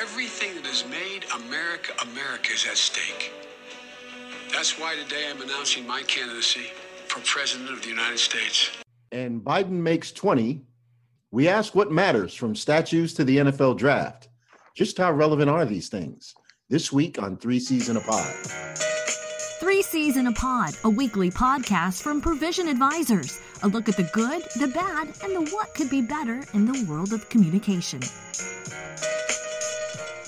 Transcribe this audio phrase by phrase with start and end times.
[0.00, 3.32] Everything that has made America America is at stake.
[4.52, 6.66] That's why today I'm announcing my candidacy
[7.06, 8.70] for President of the United States.
[9.12, 10.60] And Biden makes 20.
[11.30, 14.28] We ask what matters from statues to the NFL draft.
[14.74, 16.34] Just how relevant are these things?
[16.68, 18.34] This week on Three C's in a Pod.
[19.60, 23.40] Three C's in a Pod, a weekly podcast from Provision Advisors.
[23.62, 26.86] A look at the good, the bad, and the what could be better in the
[26.86, 28.00] world of communication.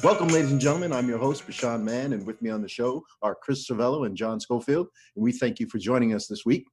[0.05, 0.93] Welcome, ladies and gentlemen.
[0.93, 4.17] I'm your host, Bashan Mann, and with me on the show are Chris Cervello and
[4.17, 4.87] John Schofield.
[5.17, 6.69] And we thank you for joining us this week.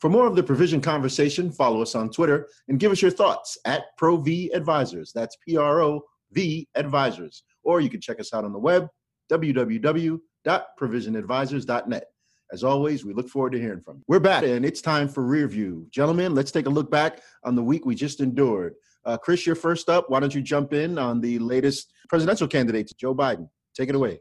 [0.00, 3.56] For more of the provision conversation, follow us on Twitter and give us your thoughts
[3.64, 5.12] at ProV Advisors.
[5.14, 6.02] That's P R O
[6.32, 7.42] V Advisors.
[7.62, 8.86] Or you can check us out on the web,
[9.30, 12.04] www.provisionadvisors.net.
[12.52, 14.02] As always, we look forward to hearing from you.
[14.08, 15.86] We're back, and it's time for rear view.
[15.90, 18.74] Gentlemen, let's take a look back on the week we just endured.
[19.04, 20.08] Uh, Chris, you're first up.
[20.08, 23.48] Why don't you jump in on the latest presidential candidate, Joe Biden?
[23.74, 24.20] Take it away.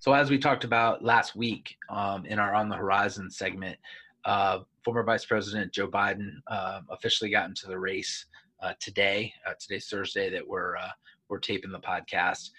[0.00, 3.76] So, as we talked about last week um, in our On the Horizon segment,
[4.24, 8.26] uh, former Vice President Joe Biden uh, officially got into the race
[8.62, 9.32] uh, today.
[9.46, 10.88] Uh, today's Thursday that we're uh,
[11.28, 12.50] we're taping the podcast.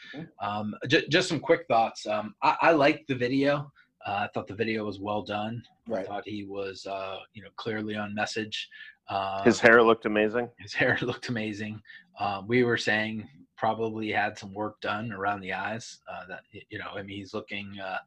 [0.41, 2.05] Um, j- just some quick thoughts.
[2.05, 3.71] Um, I, I liked the video.
[4.07, 5.61] I thought the video was well done.
[5.87, 6.05] Right.
[6.05, 6.85] I thought he was,
[7.33, 8.69] you know, clearly on message.
[9.09, 10.49] Uh, his hair looked amazing.
[10.59, 11.81] His hair looked amazing.
[12.19, 15.99] Um, we were saying probably had some work done around the eyes.
[16.11, 17.73] Uh, that you know, I mean, he's looking.
[17.83, 17.97] Uh,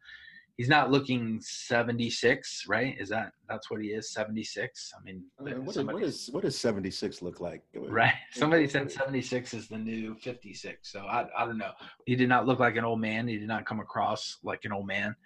[0.57, 2.95] he's not looking 76, right?
[3.01, 4.13] Is that that's what he is?
[4.13, 4.93] 76.
[4.95, 7.63] I mean, I mean what, somebody, what is what does 76 look like?
[7.75, 8.13] Right.
[8.33, 10.93] Somebody said 76 is the new 56.
[10.93, 11.73] So I I don't know.
[12.05, 13.27] He did not look like an old man.
[13.27, 15.17] He did not come across like an old man.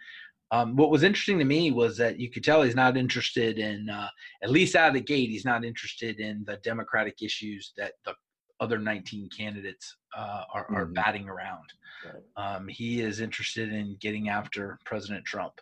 [0.51, 3.89] Um, what was interesting to me was that you could tell he's not interested in,
[3.91, 4.09] uh,
[4.43, 8.15] at least out of the gate, he's not interested in the democratic issues that the
[8.61, 10.93] other 19 candidates uh, are, are mm-hmm.
[10.93, 11.65] batting around.
[12.37, 15.61] Um, he is interested in getting after President Trump.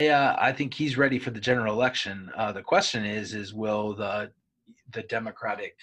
[0.00, 2.30] Yeah, I think he's ready for the general election.
[2.36, 4.30] Uh, the question is, is will the
[4.92, 5.76] the Democratic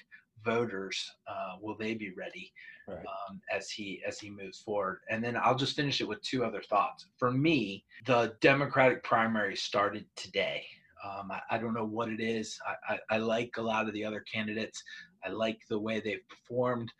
[0.44, 2.52] voters uh, will they be ready
[2.88, 2.98] right.
[2.98, 5.00] um, as he as he moves forward.
[5.10, 7.08] And then i'll just finish it with two other thoughts.
[7.18, 10.66] For me the democratic primary started today.
[11.04, 12.58] Um, I, I, don't know what it is.
[12.90, 14.82] I, I, I like a lot of the other candidates.
[15.24, 16.92] I like the way they've performed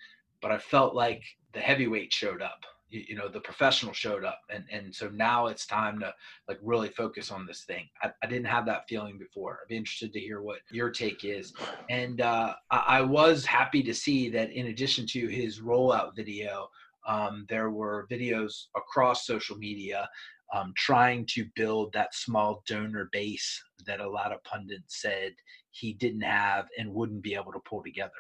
[0.46, 1.24] but i felt like
[1.54, 2.64] the heavyweight showed up
[3.08, 6.14] you, know the professional showed up and and so now it's time to
[6.48, 7.88] like really focus on this thing.
[8.02, 9.60] I, I didn't have that feeling before.
[9.62, 11.54] I'd be interested to hear what your take is.
[11.90, 16.70] And uh, I, I, was happy to see that in addition to his rollout video
[17.08, 20.10] um, there were videos across social media
[20.54, 25.34] um, trying to build that small donor base that a lot of pundits said
[25.72, 28.12] he didn't have and wouldn't be able to pull together.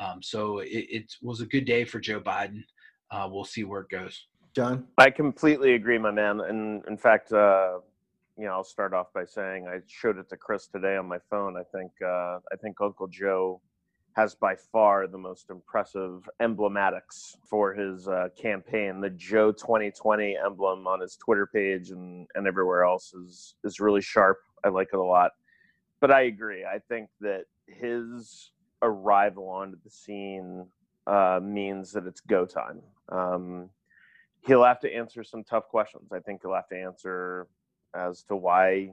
[0.00, 2.62] Um, so it, it was a good day for joe biden
[3.12, 4.26] uh, we'll see where it goes.
[4.54, 6.40] John, I completely agree, my man.
[6.40, 7.78] And in fact, uh,
[8.36, 11.18] you know, I'll start off by saying I showed it to Chris today on my
[11.30, 11.56] phone.
[11.56, 13.60] I think uh, I think Uncle Joe
[14.14, 19.00] has by far the most impressive emblematics for his uh, campaign.
[19.00, 24.02] The Joe 2020 emblem on his Twitter page and, and everywhere else is is really
[24.02, 24.38] sharp.
[24.64, 25.32] I like it a lot.
[26.00, 26.64] But I agree.
[26.64, 28.50] I think that his
[28.82, 30.66] arrival onto the scene
[31.06, 32.80] uh, means that it's go time.
[33.10, 33.70] Um,
[34.46, 36.10] he'll have to answer some tough questions.
[36.12, 37.46] I think he'll have to answer
[37.94, 38.92] as to why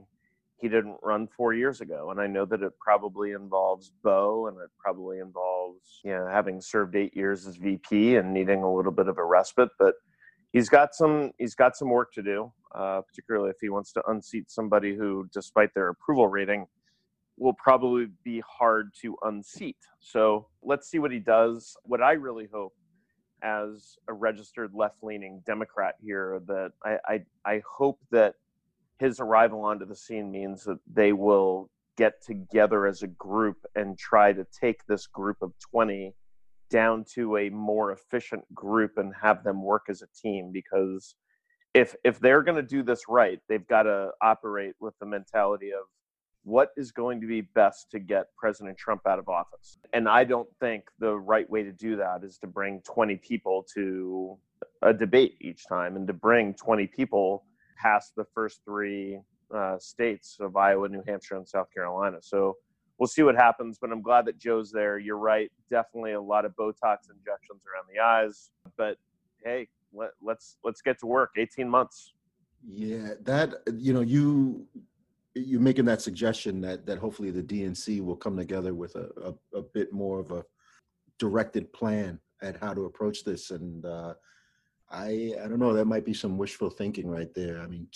[0.60, 2.10] he didn't run four years ago.
[2.10, 6.60] And I know that it probably involves Bo and it probably involves, you know, having
[6.60, 9.70] served eight years as VP and needing a little bit of a respite.
[9.78, 9.94] But
[10.52, 14.02] he's got some he's got some work to do, uh, particularly if he wants to
[14.08, 16.66] unseat somebody who, despite their approval rating,
[17.40, 19.78] will probably be hard to unseat.
[19.98, 21.74] So let's see what he does.
[21.84, 22.74] What I really hope
[23.42, 28.34] as a registered left-leaning Democrat here that I, I, I hope that
[28.98, 33.98] his arrival onto the scene means that they will get together as a group and
[33.98, 36.14] try to take this group of 20
[36.70, 41.14] down to a more efficient group and have them work as a team because
[41.74, 45.70] if if they're going to do this right they've got to operate with the mentality
[45.72, 45.82] of
[46.50, 49.78] what is going to be best to get President Trump out of office.
[49.92, 53.64] And I don't think the right way to do that is to bring 20 people
[53.74, 54.36] to
[54.82, 57.44] a debate each time and to bring 20 people
[57.80, 59.20] past the first three
[59.54, 62.18] uh, states of Iowa, New Hampshire, and South Carolina.
[62.20, 62.56] So
[62.98, 64.98] we'll see what happens, but I'm glad that Joe's there.
[64.98, 65.50] You're right.
[65.70, 68.96] Definitely a lot of Botox injections around the eyes, but
[69.44, 71.30] hey, let, let's let's get to work.
[71.36, 72.12] 18 months.
[72.66, 74.66] Yeah, that you know, you
[75.44, 79.58] you're making that suggestion that that hopefully the DNC will come together with a, a,
[79.58, 80.44] a bit more of a
[81.18, 83.50] directed plan at how to approach this.
[83.50, 84.14] And uh,
[84.90, 85.72] I I don't know.
[85.72, 87.60] That might be some wishful thinking right there.
[87.60, 87.86] I mean,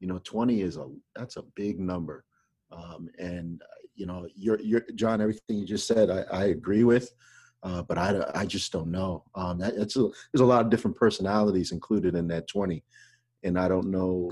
[0.00, 2.24] you know, 20 is a that's a big number,
[2.72, 3.62] um, and
[3.94, 5.20] you know, you're you're John.
[5.20, 7.12] Everything you just said, I, I agree with.
[7.64, 9.22] Uh, but I, I just don't know.
[9.36, 12.82] Um, that, a, there's a lot of different personalities included in that 20,
[13.44, 14.30] and I don't know.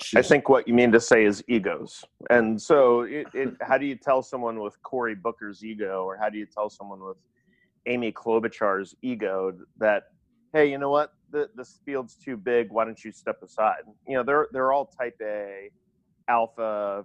[0.00, 0.16] Just...
[0.16, 3.86] I think what you mean to say is egos, and so it, it, how do
[3.86, 7.16] you tell someone with Cory Booker's ego, or how do you tell someone with
[7.86, 10.04] Amy Klobuchar's ego that,
[10.52, 12.70] hey, you know what, the, this field's too big.
[12.70, 13.82] Why don't you step aside?
[14.08, 15.70] You know, they're they're all Type A,
[16.28, 17.04] alpha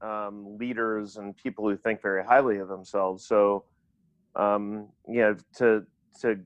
[0.00, 3.26] um, leaders and people who think very highly of themselves.
[3.26, 3.64] So,
[4.36, 5.84] um, you know, to
[6.20, 6.40] to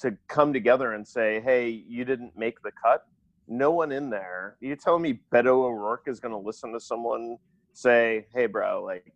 [0.00, 3.06] to come together and say, hey, you didn't make the cut.
[3.48, 4.56] No one in there.
[4.60, 7.36] You telling me Beto O'Rourke is going to listen to someone
[7.72, 9.12] say, hey, bro, like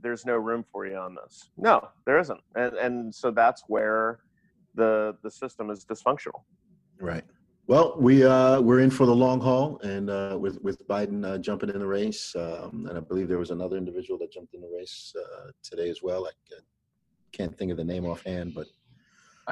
[0.00, 1.50] there's no room for you on this.
[1.56, 4.20] No, there isn't, and and so that's where
[4.74, 6.42] the the system is dysfunctional.
[7.00, 7.24] Right.
[7.68, 11.38] Well, we uh, we're in for the long haul, and uh, with with Biden uh,
[11.38, 14.60] jumping in the race, um, and I believe there was another individual that jumped in
[14.60, 16.26] the race uh, today as well.
[16.26, 16.30] I
[17.32, 18.68] can't think of the name offhand, but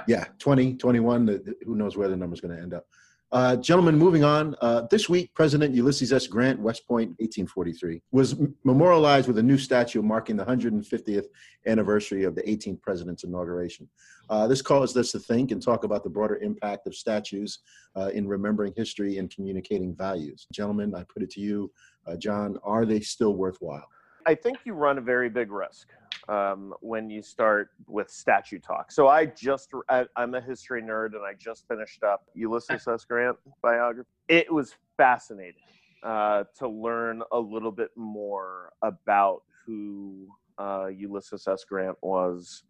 [0.06, 2.86] yeah, 20, 21, the who knows where the number's going to end up.
[3.34, 4.54] Uh, gentlemen, moving on.
[4.60, 6.28] Uh, this week, President Ulysses S.
[6.28, 11.24] Grant, West Point, 1843, was memorialized with a new statue marking the 150th
[11.66, 13.88] anniversary of the 18th president's inauguration.
[14.30, 17.58] Uh, this caused us to think and talk about the broader impact of statues
[17.96, 20.46] uh, in remembering history and communicating values.
[20.52, 21.72] Gentlemen, I put it to you,
[22.06, 23.88] uh, John, are they still worthwhile?
[24.26, 25.88] I think you run a very big risk
[26.28, 28.90] um, when you start with statue talk.
[28.90, 33.04] So I just, I, am a history nerd and I just finished up Ulysses S.
[33.04, 34.08] Grant biography.
[34.28, 35.54] It was fascinating
[36.02, 40.28] uh, to learn a little bit more about who
[40.58, 41.64] uh, Ulysses S.
[41.64, 42.62] Grant was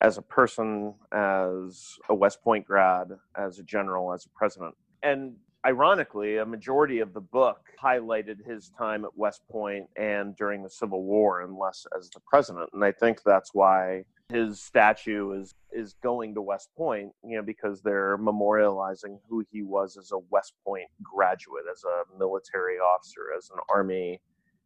[0.00, 4.74] as a person, as a West Point grad, as a general, as a president.
[5.02, 5.34] And
[5.64, 10.70] ironically, a majority of the book highlighted his time at West Point and during the
[10.70, 12.70] Civil War, and less as the president.
[12.72, 17.42] And I think that's why his statue is is going to West Point, you know,
[17.42, 23.28] because they're memorializing who he was as a West Point graduate, as a military officer,
[23.36, 24.20] as an army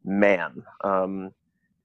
[0.04, 0.62] man.
[0.82, 1.30] Um,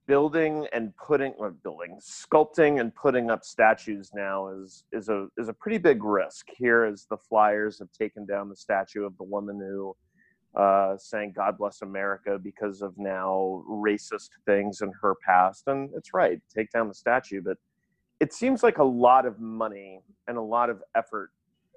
[0.10, 5.50] building and putting or building sculpting and putting up statues now is is a is
[5.50, 6.48] a pretty big risk.
[6.58, 9.96] Here as the flyers have taken down the statue of the woman who
[10.60, 16.12] uh, saying god bless america because of now racist things in her past and it's
[16.12, 17.58] right take down the statue but
[18.20, 21.30] it seems like a lot of money and a lot of effort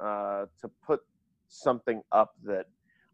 [0.02, 1.00] uh, to put
[1.48, 2.64] something up that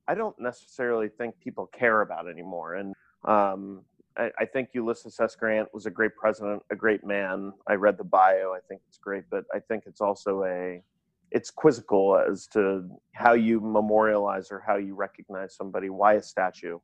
[0.06, 2.94] i don't necessarily think people care about anymore and
[3.24, 3.82] um,
[4.18, 5.36] I, I, think Ulysses S.
[5.36, 7.52] Grant was a great president, a great man.
[7.68, 8.52] I read the bio.
[8.52, 10.82] I think it's great, but I think it's also a
[11.30, 15.90] it's quizzical as to how you memorialize or how you recognize somebody.
[15.90, 16.78] Why a statue?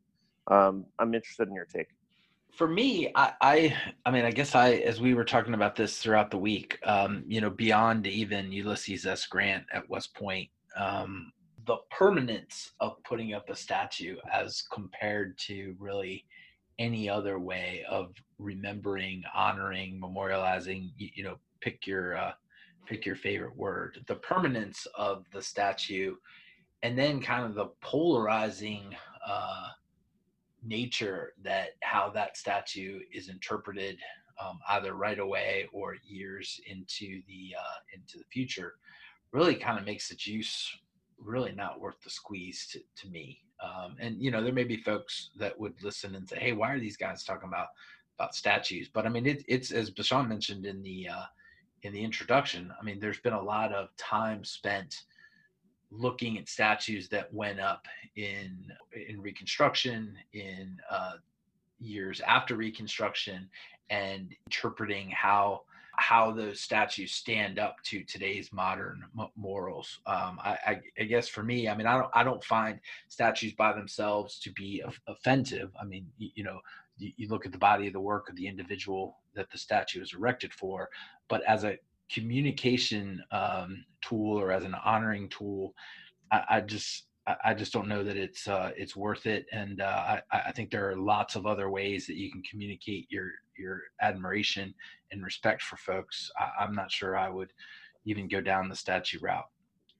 [0.48, 1.88] Um, I'm interested in your take.
[2.52, 3.76] For me, I, I,
[4.06, 7.24] I, mean, I guess I, as we were talking about this throughout the week, um,
[7.26, 9.26] you know, beyond even Ulysses S.
[9.26, 11.32] Grant at West Point, um,
[11.66, 16.24] the permanence of putting up a statue as compared to really
[16.78, 20.90] any other way of remembering, honoring, memorializing.
[20.96, 22.32] You, you know, pick your uh,
[22.86, 24.04] pick your favorite word.
[24.06, 26.16] The permanence of the statue,
[26.82, 28.94] and then kind of the polarizing
[29.26, 29.68] uh,
[30.64, 33.98] nature that how that statue is interpreted,
[34.42, 38.74] um, either right away or years into the uh, into the future,
[39.32, 40.70] really kind of makes the juice
[41.18, 43.40] really not worth the squeeze to, to me.
[43.62, 46.72] Um, and you know, there may be folks that would listen and say, "Hey, why
[46.72, 47.68] are these guys talking about
[48.18, 51.24] about statues?" But I mean, it, it's as Bashan mentioned in the uh,
[51.82, 52.72] in the introduction.
[52.78, 55.02] I mean, there's been a lot of time spent
[55.90, 58.72] looking at statues that went up in
[59.08, 61.14] in Reconstruction, in uh,
[61.80, 63.48] years after Reconstruction,
[63.90, 65.62] and interpreting how
[65.98, 69.04] how those statues stand up to today's modern
[69.36, 70.00] morals.
[70.06, 73.52] Um, I, I, I, guess for me, I mean, I don't, I don't find statues
[73.52, 75.70] by themselves to be offensive.
[75.80, 76.60] I mean, you, you know,
[76.98, 80.02] you, you, look at the body of the work of the individual that the statue
[80.02, 80.90] is erected for,
[81.28, 81.78] but as a
[82.10, 85.74] communication um, tool or as an honoring tool,
[86.30, 90.20] I, I just, I just don't know that it's uh, it's worth it, and uh,
[90.30, 93.82] I, I think there are lots of other ways that you can communicate your your
[94.02, 94.74] admiration
[95.10, 96.30] and respect for folks.
[96.38, 97.52] I, I'm not sure I would
[98.04, 99.48] even go down the statue route.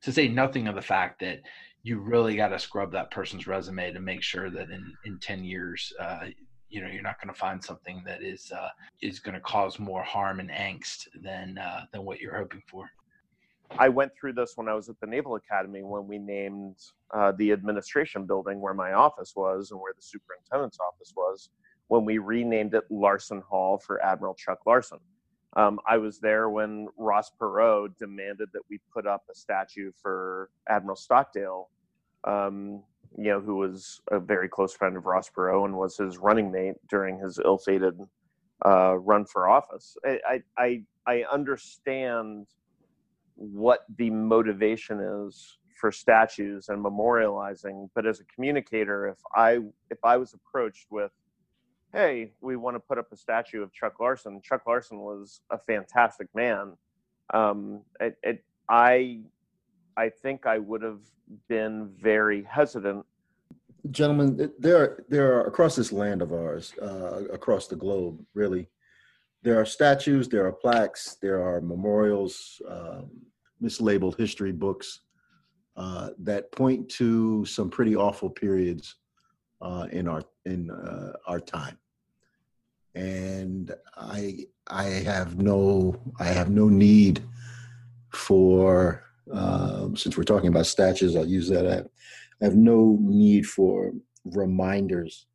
[0.03, 1.41] To say nothing of the fact that
[1.83, 5.45] you really got to scrub that person's resume to make sure that in in ten
[5.45, 6.27] years, uh,
[6.69, 8.69] you know, you're not going to find something that is uh,
[9.01, 12.91] is going to cause more harm and angst than uh, than what you're hoping for.
[13.79, 16.77] I went through this when I was at the Naval Academy when we named
[17.13, 21.51] uh, the administration building where my office was and where the superintendent's office was
[21.89, 24.99] when we renamed it Larson Hall for Admiral Chuck Larson.
[25.57, 30.51] Um, I was there when Ross Perot demanded that we put up a statue for
[30.69, 31.71] Admiral Stockdale,
[32.25, 32.83] um,
[33.17, 36.51] you know, who was a very close friend of Ross Perot and was his running
[36.51, 37.95] mate during his ill-fated
[38.67, 39.97] uh, run for office.
[40.05, 42.47] I, I I understand
[43.37, 49.59] what the motivation is for statues and memorializing, but as a communicator, if I
[49.91, 51.11] if I was approached with
[51.95, 54.41] hey, we want to put up a statue of Chuck Larson.
[54.43, 56.77] Chuck Larson was a fantastic man.
[57.33, 59.21] Um, it, it, I,
[59.97, 61.01] I think I would have
[61.49, 63.07] been very hesitant.
[63.91, 68.69] Gentlemen, there are, there are across this land of ours, uh, across the globe, really,
[69.45, 73.11] there are statues, there are plaques, there are memorials, um,
[73.63, 75.01] mislabeled history books
[75.77, 78.97] uh, that point to some pretty awful periods
[79.61, 81.79] uh, in our in uh, our time
[82.95, 87.23] and I I have no I have no need
[88.13, 91.17] for um, since we're talking about statues.
[91.17, 91.67] I'll use that.
[91.67, 91.79] I
[92.41, 93.93] I have no need for
[94.25, 95.27] reminders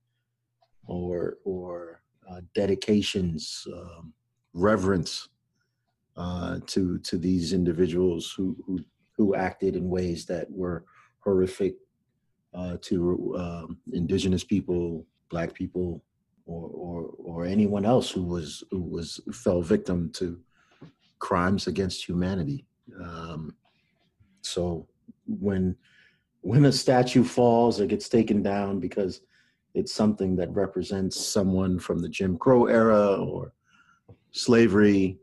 [0.87, 1.98] or or
[2.29, 4.13] uh, dedications, um,
[4.53, 5.29] reverence
[6.17, 8.79] uh, to to these individuals who who
[9.17, 10.85] who acted in ways that were
[11.19, 11.75] horrific
[12.53, 16.03] uh, to um, indigenous people, black people,
[16.45, 20.39] or, or, or anyone else who was who was fell victim to
[21.19, 22.65] crimes against humanity.
[22.99, 23.55] Um,
[24.41, 24.87] so
[25.27, 25.75] when
[26.41, 29.21] when a statue falls or gets taken down because
[29.79, 33.53] it's something that represents someone from the Jim Crow era or
[34.31, 35.17] slavery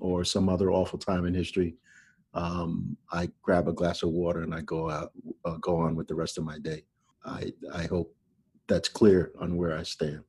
[0.00, 1.76] or some other awful time in history,
[2.34, 5.12] um, I grab a glass of water and I go out,
[5.44, 6.84] uh, go on with the rest of my day.
[7.24, 8.14] I I hope
[8.66, 10.22] that's clear on where I stand.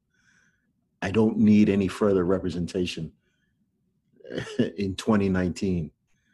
[1.02, 3.12] I don't need any further representation
[4.78, 5.92] in 2019.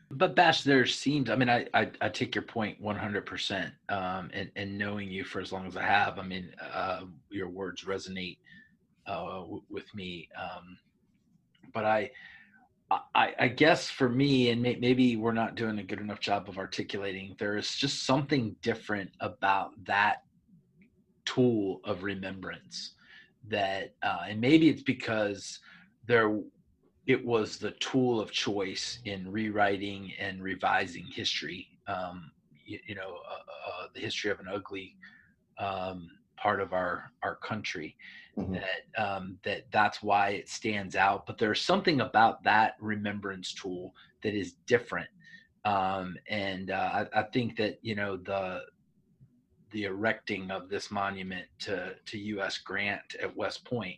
[0.10, 1.30] But Bash, there seems.
[1.30, 3.18] I mean, I I, I take your point 100.
[3.18, 7.02] Um, percent And and knowing you for as long as I have, I mean, uh,
[7.30, 8.38] your words resonate
[9.06, 10.30] uh, w- with me.
[10.42, 10.78] Um,
[11.74, 12.12] but I,
[12.90, 16.48] I, I guess for me, and may, maybe we're not doing a good enough job
[16.48, 17.36] of articulating.
[17.38, 20.24] There is just something different about that
[21.26, 22.94] tool of remembrance
[23.50, 25.60] that uh, and maybe it's because
[26.06, 26.40] there
[27.08, 32.32] it was the tool of choice in rewriting and revising history um,
[32.66, 34.96] you, you, know uh, uh, the history of an ugly
[35.58, 37.96] um, part of our our country
[38.38, 38.54] mm-hmm.
[38.54, 43.94] that um, that that's why it stands out but there's something about that remembrance tool
[44.22, 45.10] that is different
[45.68, 48.62] um, and uh, I, I think that you know the
[49.72, 52.58] the erecting of this monument to to U.S.
[52.58, 53.98] Grant at West Point,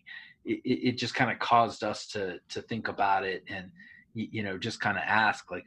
[0.50, 3.72] it, it just kind of caused us to to think about it and
[4.13, 5.65] you know just kind of ask like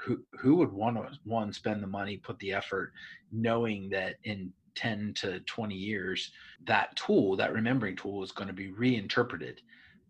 [0.00, 2.92] who who would want to one spend the money, put the effort,
[3.32, 6.30] knowing that in 10 to 20 years
[6.66, 9.60] that tool that remembering tool is going to be reinterpreted?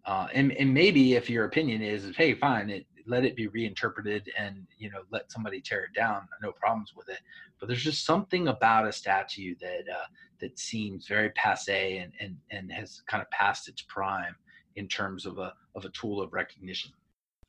[0.05, 4.31] Uh, and, and maybe if your opinion is hey fine it, let it be reinterpreted
[4.39, 7.21] and you know let somebody tear it down no problems with it
[7.59, 10.07] but there's just something about a statue that uh,
[10.41, 14.37] that seems very passe and, and and has kind of passed its prime
[14.77, 16.93] in terms of a of a tool of recognition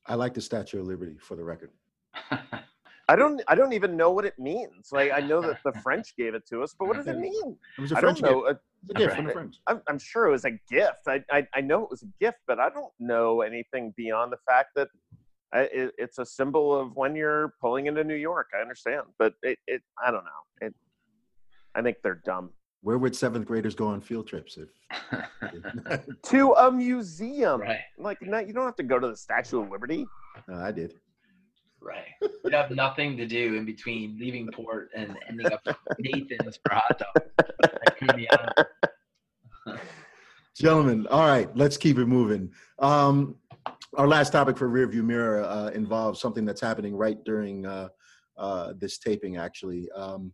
[0.08, 1.72] i like the statue of liberty for the record
[3.10, 3.42] I don't.
[3.48, 4.92] I don't even know what it means.
[4.92, 7.58] Like I know that the French gave it to us, but what does it mean?
[7.75, 8.48] It was a I French don't know.
[8.48, 8.60] Gift.
[8.60, 9.56] A, a gift from the French.
[9.66, 11.08] I'm, I'm, sure it was a gift.
[11.08, 14.38] I, I I know it was a gift, but I don't know anything beyond the
[14.48, 14.89] fact that
[15.53, 18.48] it, it's a symbol of when you're pulling into New York.
[18.58, 20.68] I understand, but it, it I don't know.
[20.68, 20.75] It,
[21.75, 22.51] I think they're dumb.
[22.82, 24.70] Where would seventh graders go on field trips if?
[26.24, 27.79] to a museum, right?
[27.98, 30.06] Like, no, you don't have to go to the Statue of Liberty.
[30.50, 30.94] Uh, I did.
[31.82, 32.06] Right.
[32.22, 36.74] You have nothing to do in between leaving port and ending up at Nathan's for
[36.74, 37.25] hot dogs.
[40.56, 42.51] Gentlemen, all right, let's keep it moving.
[42.79, 43.36] Um,
[43.98, 47.89] our last topic for rearview mirror uh, involves something that's happening right during uh,
[48.38, 49.38] uh, this taping.
[49.38, 50.34] Actually, um,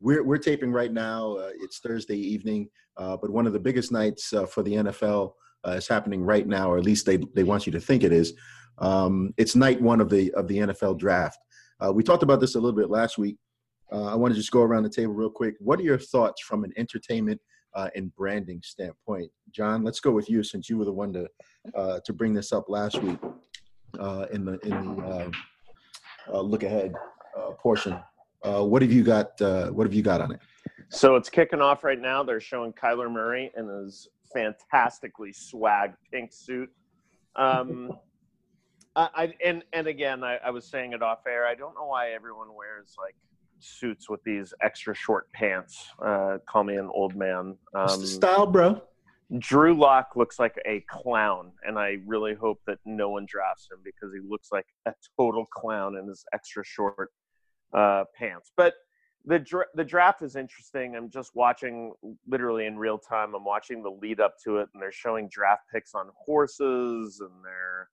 [0.00, 1.34] we're we're taping right now.
[1.34, 5.32] Uh, it's Thursday evening, uh, but one of the biggest nights uh, for the NFL
[5.68, 8.34] is happening right now, or at least they they want you to think it is.
[8.78, 11.38] Um, it's night one of the of the NFL draft.
[11.94, 13.36] we talked about this a little bit last week.
[13.92, 15.54] I want to just go around the table real quick.
[15.60, 17.40] What are your thoughts from an entertainment
[17.74, 19.30] uh, and branding standpoint.
[19.50, 21.28] John, let's go with you since you were the one to
[21.74, 23.18] uh, to bring this up last week
[23.98, 25.30] uh, in the in the uh,
[26.32, 26.94] uh, look ahead
[27.38, 27.98] uh, portion.
[28.42, 29.40] Uh, what have you got?
[29.40, 30.40] Uh, what have you got on it?
[30.90, 32.22] So it's kicking off right now.
[32.22, 36.70] They're showing Kyler Murray in his fantastically swag pink suit.
[37.36, 37.92] Um,
[38.96, 41.46] I, I and and again, I, I was saying it off air.
[41.46, 43.14] I don't know why everyone wears like
[43.62, 45.88] suits with these extra short pants.
[46.04, 47.56] Uh, call me an old man.
[47.74, 48.82] Um, the style, bro.
[49.38, 53.78] Drew Lock looks like a clown, and I really hope that no one drafts him
[53.82, 57.10] because he looks like a total clown in his extra short
[57.72, 58.52] uh, pants.
[58.56, 58.74] But
[59.24, 60.96] the dra- the draft is interesting.
[60.96, 61.92] I'm just watching
[62.26, 63.34] literally in real time.
[63.34, 67.30] I'm watching the lead up to it, and they're showing draft picks on horses, and
[67.42, 67.88] they're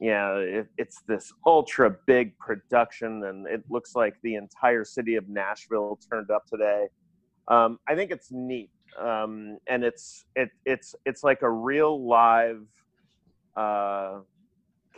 [0.00, 5.28] yeah, it, it's this ultra big production, and it looks like the entire city of
[5.28, 6.86] Nashville turned up today.
[7.48, 12.62] Um, I think it's neat, um, and it's it it's it's like a real live,
[13.56, 14.20] uh,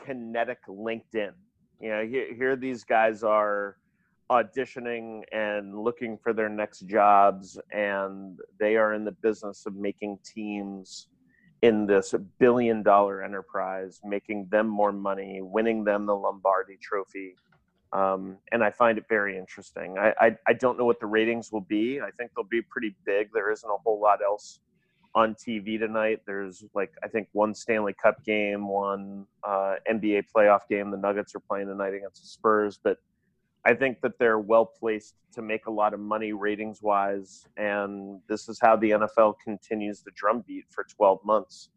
[0.06, 1.32] kinetic LinkedIn.
[1.80, 3.78] You know, here here these guys are
[4.30, 10.20] auditioning and looking for their next jobs, and they are in the business of making
[10.24, 11.08] teams
[11.62, 17.36] in this billion dollar enterprise, making them more money, winning them the Lombardi trophy.
[17.92, 19.96] Um, and I find it very interesting.
[19.98, 22.00] I, I, I don't know what the ratings will be.
[22.00, 23.30] I think they'll be pretty big.
[23.32, 24.60] There isn't a whole lot else
[25.14, 26.20] on TV tonight.
[26.26, 30.90] There's like, I think one Stanley Cup game, one uh, NBA playoff game.
[30.90, 32.78] The Nuggets are playing tonight against the Spurs.
[32.82, 32.96] But
[33.64, 37.46] I think that they're well placed to make a lot of money ratings wise.
[37.56, 41.70] And this is how the NFL continues the drumbeat for 12 months.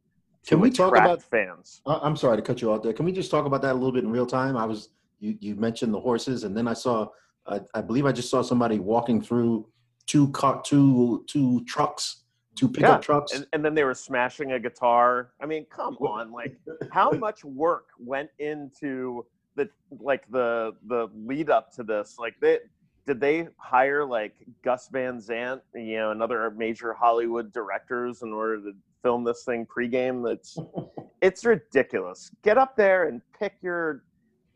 [0.48, 1.82] Can we talk about- fans?
[1.86, 2.94] I'm sorry to cut you off there.
[2.94, 4.58] Can we just talk about that a little bit in real time?
[4.58, 4.90] I was
[5.20, 7.08] you, you mentioned the horses, and then I saw,
[7.48, 9.68] I, I believe I just saw somebody walking through
[10.06, 12.26] two car, two two trucks,
[12.56, 13.34] two pickup Yeah, trucks.
[13.34, 15.32] And, and then they were smashing a guitar.
[15.42, 16.58] I mean, come on, like
[16.92, 19.70] how much work went into the
[20.00, 22.16] like the the lead up to this?
[22.20, 22.60] Like they
[23.06, 24.34] did they hire like
[24.64, 28.72] Gus Van Sant, you know, another major Hollywood directors in order to
[29.04, 30.26] film this thing pregame?
[30.26, 30.58] That's
[31.22, 32.32] it's ridiculous.
[32.44, 34.04] Get up there and pick your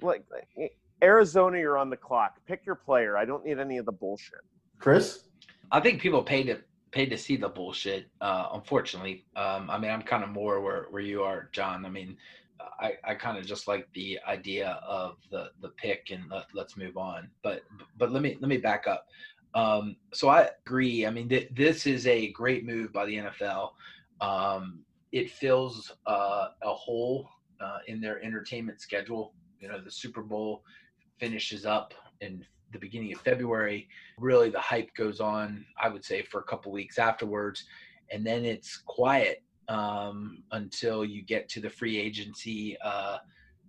[0.01, 0.23] like
[1.01, 2.39] Arizona, you're on the clock.
[2.47, 3.17] Pick your player.
[3.17, 4.39] I don't need any of the bullshit.
[4.79, 5.23] Chris,
[5.71, 6.59] I think people paid to
[6.91, 8.07] paid to see the bullshit.
[8.19, 11.85] Uh, unfortunately, um, I mean, I'm kind of more where where you are, John.
[11.85, 12.17] I mean,
[12.79, 16.77] I, I kind of just like the idea of the the pick and let, let's
[16.77, 17.29] move on.
[17.43, 17.63] But
[17.97, 19.07] but let me let me back up.
[19.55, 21.05] Um, so I agree.
[21.05, 23.71] I mean, th- this is a great move by the NFL.
[24.21, 24.79] Um,
[25.11, 27.27] it fills uh, a hole
[27.59, 29.33] uh, in their entertainment schedule.
[29.59, 30.63] You know, the Super Bowl
[31.19, 33.87] finishes up in the beginning of February.
[34.19, 35.65] Really, the hype goes on.
[35.81, 37.65] I would say for a couple weeks afterwards,
[38.11, 43.19] and then it's quiet um, until you get to the free agency uh,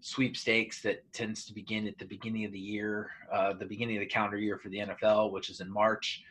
[0.01, 4.01] sweepstakes that tends to begin at the beginning of the year, uh, the beginning of
[4.01, 6.23] the calendar year for the NFL, which is in March.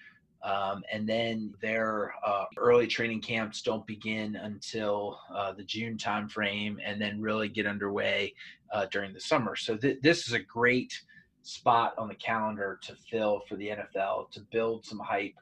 [0.41, 6.77] Um, and then their uh, early training camps don't begin until uh, the June timeframe,
[6.83, 8.33] and then really get underway
[8.73, 9.55] uh, during the summer.
[9.55, 10.99] So th- this is a great
[11.43, 15.35] spot on the calendar to fill for the NFL to build some hype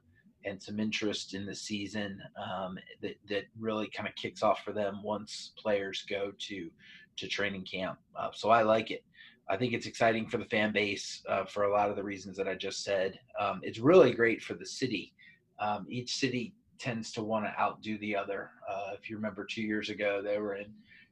[0.46, 4.72] and some interest in the season um, that, that really kind of kicks off for
[4.72, 6.70] them once players go to
[7.18, 7.98] to training camp.
[8.16, 9.04] Uh, so I like it.
[9.50, 12.38] I think it's exciting for the fan base uh, for a lot of the reasons
[12.38, 13.20] that I just said.
[13.40, 15.14] Um, it's really great for the city.
[15.60, 18.52] Um, each city tends to want to outdo the other.
[18.70, 20.72] Uh, if you remember two years ago, they were in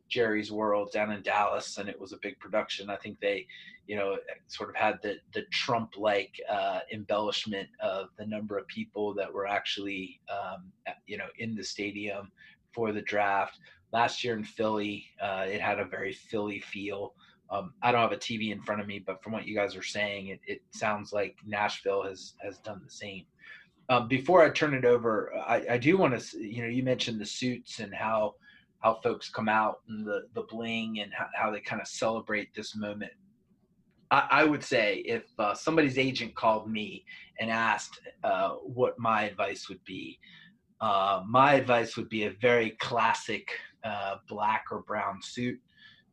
[0.10, 2.90] Jerry's World down in Dallas, and it was a big production.
[2.90, 3.48] I think they,
[3.88, 9.14] you know, sort of had the the Trump-like uh, embellishment of the number of people
[9.16, 10.72] that were actually, um,
[11.08, 12.32] you know, in the stadium
[12.74, 13.60] for the draft.
[13.92, 17.14] Last year in Philly, uh, it had a very Philly feel.
[17.50, 19.76] Um, I don't have a TV in front of me, but from what you guys
[19.76, 23.26] are saying, it, it sounds like Nashville has has done the same.
[23.88, 27.22] Um, before I turn it over, I, I do want to, you know, you mentioned
[27.22, 28.34] the suits and how
[28.80, 32.54] how folks come out and the the bling and how, how they kind of celebrate
[32.54, 33.12] this moment.
[34.12, 37.06] I, I would say if uh, somebody's agent called me
[37.40, 40.20] and asked uh, what my advice would be,
[40.82, 43.50] uh, my advice would be a very classic
[43.84, 45.60] uh, black or brown suit,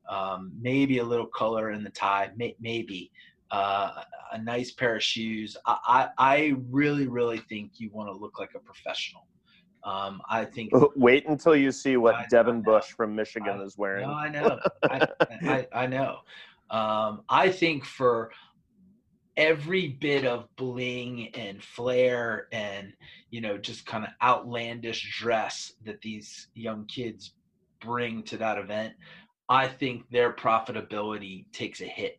[0.09, 3.11] um, maybe a little color in the tie, may, maybe.
[3.51, 5.59] Uh, a nice pair of shoes.
[5.67, 9.27] I, I, I really, really think you want to look like a professional.
[9.85, 12.63] Um, I think Wait until you see what I- I Devin know.
[12.73, 14.07] Bush from Michigan I- is wearing.
[14.07, 14.59] No, I know.
[14.85, 15.09] I,
[15.43, 16.19] I, I know.
[16.71, 18.31] Um, I think for
[19.37, 22.93] every bit of bling and flair and
[23.31, 27.33] you know just kind of outlandish dress that these young kids
[27.81, 28.95] bring to that event,
[29.49, 32.19] I think their profitability takes a hit.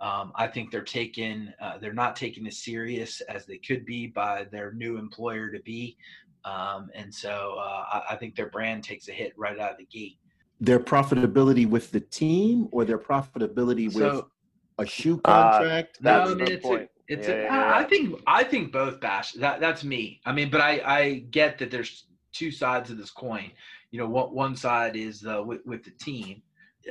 [0.00, 4.06] Um, I think they're taking uh, they're not taken as serious as they could be
[4.08, 5.96] by their new employer to be,
[6.44, 9.78] um, and so uh, I, I, think their brand takes a hit right out of
[9.78, 10.18] the gate.
[10.60, 14.14] Their profitability with the team, or their profitability so,
[14.78, 15.98] with a shoe uh, contract.
[16.04, 17.76] Uh, no, I mean, it's a, it's yeah, a, yeah, yeah.
[17.76, 19.32] I think I think both bash.
[19.32, 20.20] That that's me.
[20.26, 23.50] I mean, but I I get that there's two sides of this coin.
[23.90, 26.42] You know, what one side is uh, with with the team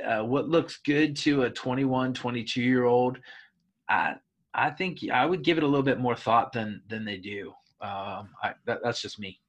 [0.02, 3.18] uh, what looks good to a 21, 22 year old,
[3.88, 4.14] I
[4.54, 7.52] I think I would give it a little bit more thought than than they do.
[7.80, 9.40] Um, I, that, that's just me.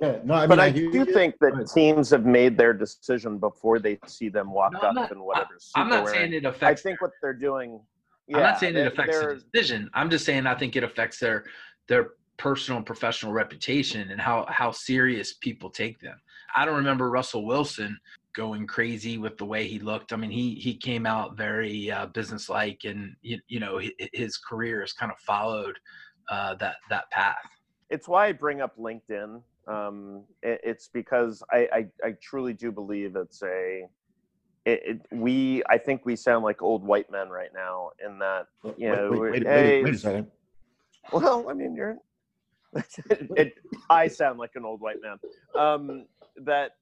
[0.00, 1.04] Yeah, no, I mean, but I, I do you.
[1.04, 5.12] think that teams have made their decision before they see them walk no, up not,
[5.12, 5.58] in whatever.
[5.74, 6.82] I, am not saying it affects.
[6.82, 7.80] I think what they're doing.
[8.26, 9.90] Yeah, I'm not saying it affects the decision.
[9.94, 11.44] I'm just saying I think it affects their
[11.88, 16.20] their personal and professional reputation and how how serious people take them.
[16.54, 17.98] I don't remember Russell Wilson
[18.34, 20.12] going crazy with the way he looked.
[20.12, 24.36] I mean, he he came out very uh, businesslike, and you, you know his, his
[24.36, 25.78] career has kind of followed
[26.30, 27.36] uh, that that path.
[27.90, 29.42] It's why I bring up LinkedIn.
[29.68, 33.86] Um, it, it's because I, I, I truly do believe it's a
[34.64, 38.46] it, it, we I think we sound like old white men right now in that
[38.76, 40.26] you know wait, wait, hey, wait, a second.
[41.12, 41.96] Well, I mean you're
[43.90, 45.18] I sound like an old white man.
[45.54, 46.06] Um,
[46.44, 46.72] that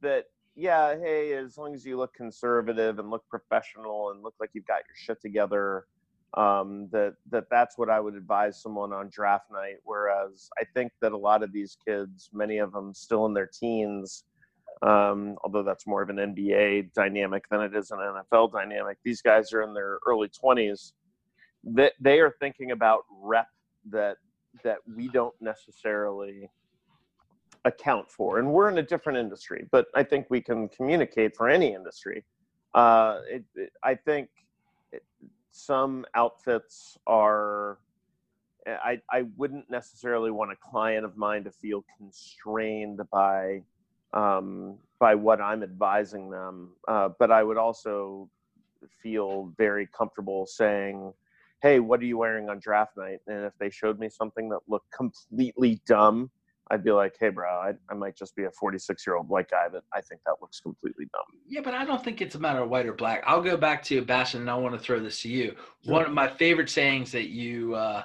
[0.00, 4.50] that yeah, hey, as long as you look conservative and look professional and look like
[4.52, 5.86] you've got your shit together,
[6.34, 9.76] um, that that that's what I would advise someone on draft night.
[9.84, 13.48] Whereas I think that a lot of these kids, many of them still in their
[13.52, 14.24] teens,
[14.82, 18.98] um, although that's more of an NBA dynamic than it is an NFL dynamic.
[19.04, 20.94] These guys are in their early twenties.
[21.64, 23.46] That they are thinking about rep
[23.90, 24.16] that
[24.64, 26.48] that we don't necessarily
[27.64, 28.38] account for.
[28.38, 32.24] And we're in a different industry, but I think we can communicate for any industry.
[32.74, 34.28] Uh, it, it, I think
[34.92, 35.02] it,
[35.52, 37.78] some outfits are.
[38.66, 43.62] I, I wouldn't necessarily want a client of mine to feel constrained by
[44.12, 48.28] um, by what I'm advising them, uh, but I would also
[49.02, 51.12] feel very comfortable saying,
[51.60, 54.60] "Hey, what are you wearing on draft night?" And if they showed me something that
[54.68, 56.30] looked completely dumb
[56.72, 59.50] I'd be like, hey, bro, I, I might just be a 46 year old white
[59.50, 61.38] guy that I think that looks completely dumb.
[61.46, 63.22] Yeah, but I don't think it's a matter of white or black.
[63.26, 65.54] I'll go back to Bashan, and I want to throw this to you.
[65.84, 65.92] Sure.
[65.92, 68.04] One of my favorite sayings that you uh,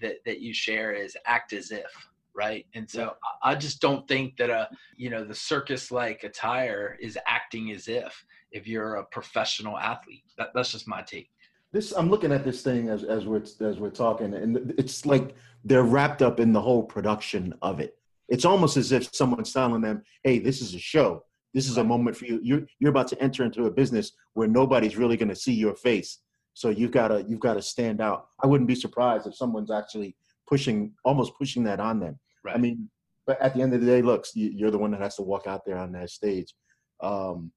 [0.00, 1.90] that that you share is "act as if."
[2.34, 3.10] Right, and so yeah.
[3.42, 7.86] I just don't think that a you know the circus like attire is acting as
[7.86, 10.24] if if you're a professional athlete.
[10.38, 11.28] That, that's just my take
[11.72, 15.34] this i'm looking at this thing as, as we're as we're talking and it's like
[15.64, 17.96] they're wrapped up in the whole production of it
[18.28, 21.22] it's almost as if someone's telling them, "Hey, this is a show.
[21.54, 22.40] This is a moment for you.
[22.42, 25.74] You're you're about to enter into a business where nobody's really going to see your
[25.74, 26.18] face.
[26.52, 28.28] So you've got to you've got to stand out.
[28.42, 32.18] I wouldn't be surprised if someone's actually pushing, almost pushing that on them.
[32.44, 32.54] Right.
[32.54, 32.88] I mean,
[33.26, 35.46] but at the end of the day, looks you're the one that has to walk
[35.46, 36.54] out there on that stage.
[37.02, 37.52] Um,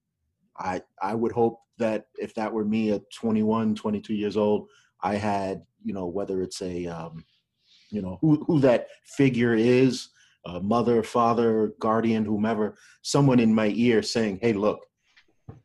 [0.57, 4.67] I I would hope that if that were me at 21, 22 years old,
[5.01, 7.23] I had you know whether it's a um,
[7.91, 10.09] you know who who that figure is
[10.45, 14.85] a mother, father, guardian, whomever, someone in my ear saying, "Hey, look,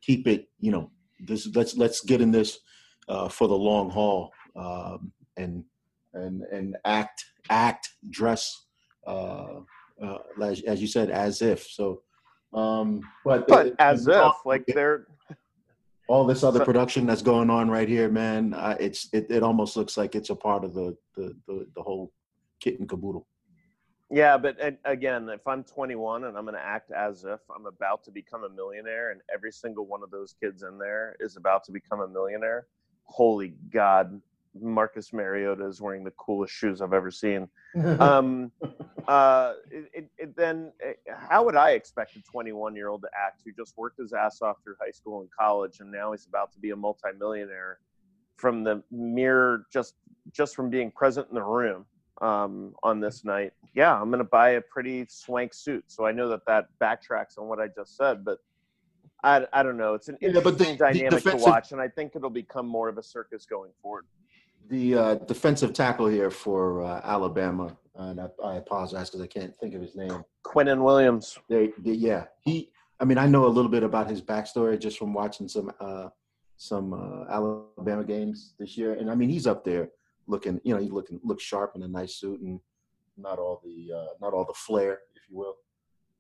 [0.03, 0.49] keep it.
[0.61, 1.49] You know, this.
[1.55, 2.59] Let's let's get in this
[3.09, 5.65] uh, for the long haul, um, and
[6.15, 8.67] and and act, act, dress,
[9.07, 9.61] uh,
[10.03, 11.67] uh, as, as you said, as if.
[11.67, 12.03] So,
[12.53, 15.07] um, but but it, as if, like they're
[16.09, 18.55] all this other production that's going on right here, man.
[18.55, 21.83] Uh, it's it, it almost looks like it's a part of the the the, the
[21.83, 22.13] whole
[22.61, 23.27] kit and caboodle.
[24.11, 28.05] Yeah, but again, if I'm 21 and I'm going to act as if I'm about
[28.05, 31.65] to become a millionaire, and every single one of those kids in there is about
[31.65, 32.67] to become a millionaire,
[33.05, 34.21] holy God,
[34.61, 37.49] Marcus Mariota is wearing the coolest shoes I've ever seen.
[37.99, 38.53] um,
[39.09, 43.09] uh, it, it, it, then, eh, how would I expect a 21 year old to
[43.17, 46.27] act who just worked his ass off through high school and college, and now he's
[46.27, 47.79] about to be a multimillionaire
[48.37, 49.95] from the mere just
[50.33, 51.87] just from being present in the room?
[52.21, 53.53] Um, on this night.
[53.75, 55.85] Yeah, I'm going to buy a pretty swank suit.
[55.89, 58.39] So I know that that backtracks on what I just said, but
[59.23, 59.95] I, I don't know.
[59.95, 62.89] It's an interesting yeah, the, dynamic the to watch, and I think it'll become more
[62.89, 64.05] of a circus going forward.
[64.69, 69.55] The uh, defensive tackle here for uh, Alabama, and I, I apologize because I can't
[69.57, 70.25] think of his name.
[70.45, 71.39] Quinnen Williams.
[71.49, 72.71] They, they, yeah, he.
[73.01, 76.09] I mean, I know a little bit about his backstory just from watching some uh,
[76.57, 79.91] some uh, Alabama games this year, and I mean, he's up there
[80.27, 82.61] looking, you know, he looking look sharp in a nice suit and
[83.17, 85.57] not all the uh, not all the flair, if you will.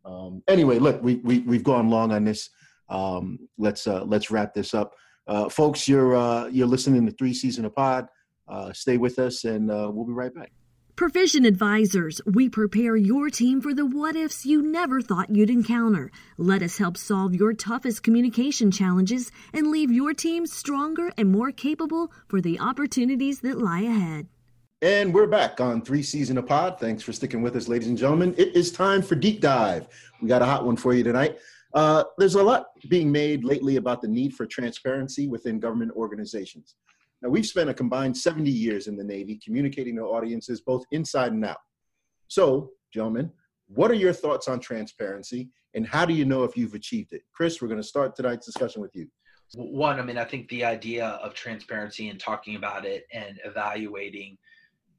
[0.04, 2.50] Um, anyway, look, we we we've gone long on this.
[2.88, 4.94] Um, let's uh, let's wrap this up.
[5.26, 8.08] Uh, folks, you're uh, you're listening to Three C's in a Pod.
[8.46, 10.52] Uh, stay with us, and uh, we'll be right back.
[10.96, 16.12] Provision Advisors, we prepare your team for the what ifs you never thought you'd encounter.
[16.38, 21.50] Let us help solve your toughest communication challenges and leave your team stronger and more
[21.50, 24.28] capable for the opportunities that lie ahead.
[24.82, 26.78] And we're back on Three C's in a Pod.
[26.78, 28.32] Thanks for sticking with us, ladies and gentlemen.
[28.38, 29.88] It is time for Deep Dive.
[30.22, 31.38] We got a hot one for you tonight.
[31.74, 36.76] Uh, there's a lot being made lately about the need for transparency within government organizations.
[37.24, 41.32] Now, we've spent a combined 70 years in the Navy communicating to audiences both inside
[41.32, 41.56] and out.
[42.28, 43.32] So, gentlemen,
[43.66, 47.22] what are your thoughts on transparency and how do you know if you've achieved it?
[47.32, 49.08] Chris, we're going to start tonight's discussion with you.
[49.54, 54.36] One, I mean, I think the idea of transparency and talking about it and evaluating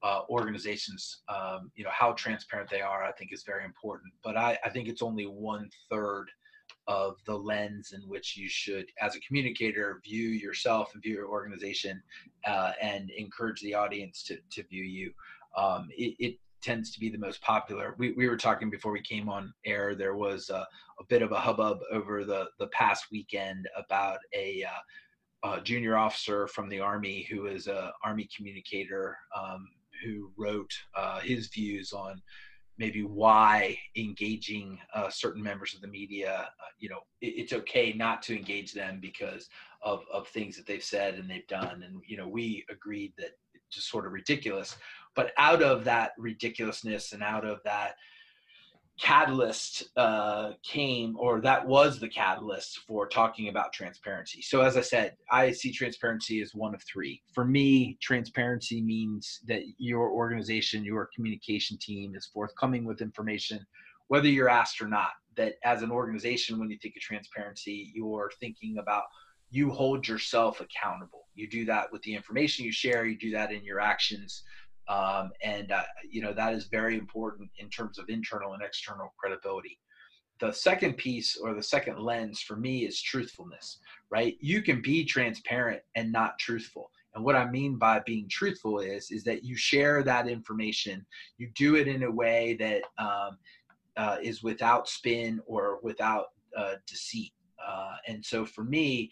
[0.01, 4.11] uh, organizations, um, you know, how transparent they are, I think is very important.
[4.23, 6.31] But I, I think it's only one third
[6.87, 11.27] of the lens in which you should, as a communicator, view yourself and view your
[11.27, 12.01] organization
[12.47, 15.11] uh, and encourage the audience to, to view you.
[15.57, 17.93] Um, it, it, tends to be the most popular.
[17.99, 19.93] We, we were talking before we came on air.
[19.93, 20.67] There was a,
[20.99, 24.65] a bit of a hubbub over the, the past weekend about a,
[25.43, 29.67] uh, junior officer from the Army who is a Army communicator um,
[30.03, 32.19] who wrote uh, his views on
[32.77, 37.93] maybe why engaging uh, certain members of the media, uh, you know, it, it's okay
[37.93, 39.49] not to engage them because
[39.81, 41.83] of, of things that they've said and they've done.
[41.83, 44.75] And, you know, we agreed that it's just sort of ridiculous.
[45.15, 47.95] But out of that ridiculousness and out of that,
[48.99, 54.41] catalyst uh, came, or that was the catalyst for talking about transparency.
[54.41, 57.21] So, as I said, I see transparency as one of three.
[57.33, 63.65] For me, transparency means that your organization, your communication team is forthcoming with information,
[64.07, 65.11] whether you're asked or not.
[65.35, 69.03] That as an organization, when you think of transparency, you're thinking about
[69.51, 71.27] you hold yourself accountable.
[71.35, 74.43] You do that with the information you share, you do that in your actions
[74.87, 79.13] um, and, uh, you know, that is very important in terms of internal and external
[79.17, 79.79] credibility.
[80.39, 84.35] The second piece or the second lens for me is truthfulness, right?
[84.39, 86.91] You can be transparent and not truthful.
[87.15, 91.05] And what I mean by being truthful is, is that you share that information,
[91.37, 93.37] you do it in a way that um,
[93.95, 96.25] uh, is without spin or without
[96.57, 97.31] uh, deceit.
[97.65, 99.09] Uh, and so for me,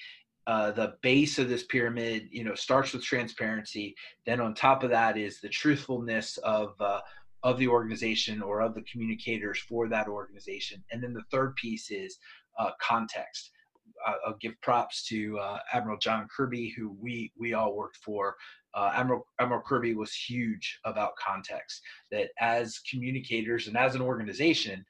[0.47, 3.95] uh, the base of this pyramid, you know, starts with transparency.
[4.25, 6.99] Then on top of that is the truthfulness of uh,
[7.43, 10.82] of the organization or of the communicators for that organization.
[10.91, 12.17] And then the third piece is
[12.58, 13.51] uh, context.
[14.25, 18.36] I'll give props to uh, Admiral John Kirby, who we we all worked for.
[18.73, 21.82] Uh, Admiral Admiral Kirby was huge about context.
[22.12, 24.86] That as communicators and as an organization,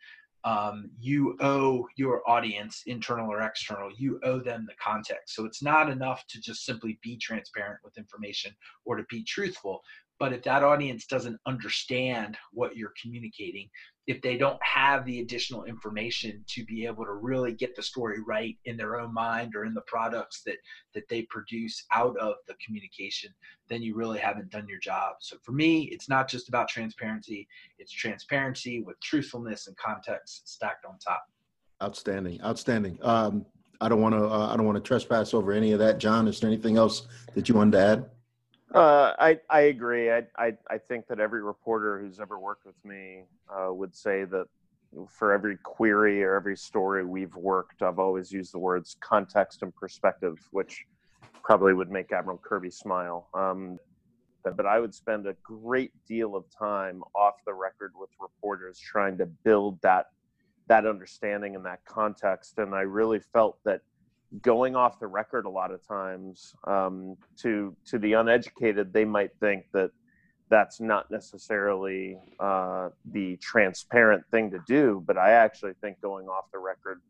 [0.46, 5.36] um, you owe your audience, internal or external, you owe them the context.
[5.36, 8.54] So it's not enough to just simply be transparent with information
[8.86, 9.84] or to be truthful.
[10.20, 13.70] But if that audience doesn't understand what you're communicating,
[14.06, 18.20] if they don't have the additional information to be able to really get the story
[18.22, 20.58] right in their own mind or in the products that
[20.94, 23.34] that they produce out of the communication
[23.70, 25.16] then you really haven't done your job.
[25.22, 27.48] So for me it's not just about transparency
[27.80, 31.24] it's transparency with truthfulness and context stacked on top.
[31.82, 32.98] Outstanding outstanding.
[33.02, 33.46] Um,
[33.82, 35.98] i don't want to uh, i don't want to trespass over any of that.
[35.98, 38.10] John is there anything else that you wanted to add
[38.74, 40.12] uh, I I agree.
[40.12, 44.26] I, I I think that every reporter who's ever worked with me uh, would say
[44.26, 44.46] that
[45.10, 49.76] for every query or every story we've worked, I've always used the words context and
[49.76, 50.86] perspective, which
[51.44, 53.28] probably would make Admiral Kirby smile.
[53.34, 53.80] Um,
[54.44, 59.18] but, I would spend a great deal of time off the record with reporters trying
[59.20, 60.08] to build that
[60.68, 62.58] that understanding and that context.
[62.58, 63.82] And I really felt that
[64.42, 69.32] going off the record a lot of times um, to to the uneducated they might
[69.40, 69.92] think that
[70.50, 76.46] that's not necessarily uh, the transparent thing to do but i actually think going off
[76.52, 77.02] the record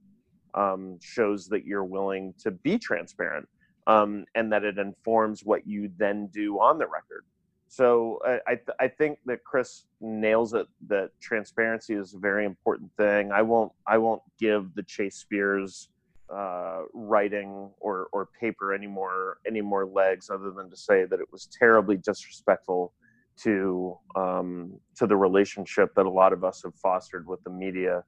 [0.54, 3.48] um, shows that you're willing to be transparent
[3.88, 7.26] um, and that it informs what you then do on the record.
[7.68, 12.92] So I, th- I think that chris nails it that transparency is a very important
[12.98, 13.32] thing.
[13.32, 15.90] I won't i won't give the chase spears
[16.32, 21.32] uh, writing or, or paper anymore any more legs other than to say that it
[21.32, 22.94] was terribly disrespectful
[23.36, 28.04] to um, to the relationship that a lot of us have fostered with the media.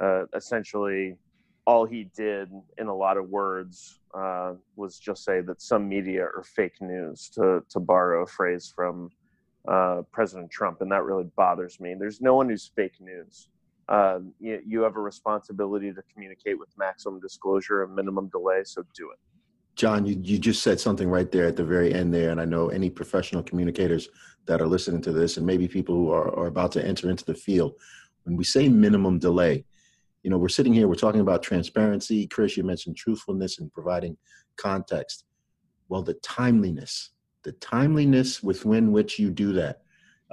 [0.00, 1.16] Uh, essentially,
[1.66, 6.22] all he did in a lot of words uh, was just say that some media
[6.22, 9.10] are fake news, to to borrow a phrase from
[9.66, 11.94] uh, President Trump, and that really bothers me.
[11.98, 13.48] There's no one who's fake news
[13.88, 18.84] um, you, you have a responsibility to communicate with maximum disclosure and minimum delay, so
[18.94, 19.18] do it.
[19.76, 22.46] John, you, you just said something right there at the very end there, and I
[22.46, 24.08] know any professional communicators
[24.46, 27.24] that are listening to this, and maybe people who are, are about to enter into
[27.24, 27.74] the field,
[28.24, 29.64] when we say minimum delay,
[30.22, 32.26] you know, we're sitting here, we're talking about transparency.
[32.26, 34.16] Chris, you mentioned truthfulness and providing
[34.56, 35.24] context.
[35.88, 37.10] Well, the timeliness,
[37.44, 39.82] the timeliness within which you do that,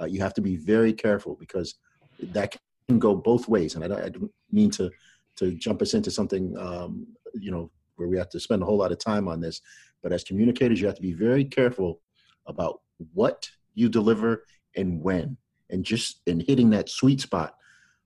[0.00, 1.76] uh, you have to be very careful because
[2.20, 2.56] that
[2.88, 3.74] can go both ways.
[3.74, 4.90] And I don't, I don't mean to
[5.36, 8.76] to jump us into something, um, you know, where we have to spend a whole
[8.76, 9.60] lot of time on this.
[10.00, 12.00] But as communicators, you have to be very careful
[12.46, 12.82] about
[13.14, 14.44] what you deliver
[14.76, 15.36] and when,
[15.70, 17.56] and just in hitting that sweet spot